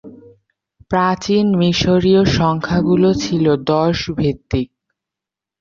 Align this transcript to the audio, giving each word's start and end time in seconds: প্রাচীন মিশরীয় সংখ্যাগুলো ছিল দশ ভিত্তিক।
প্রাচীন 0.91 1.45
মিশরীয় 1.59 2.21
সংখ্যাগুলো 2.37 3.09
ছিল 3.23 3.45
দশ 3.71 3.97
ভিত্তিক। 4.17 4.67